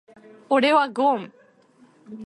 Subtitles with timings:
[0.49, 1.31] 俺はゴン。